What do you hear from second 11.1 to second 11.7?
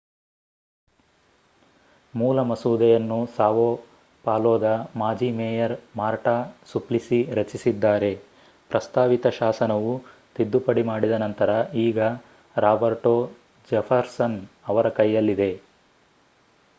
ನಂತರ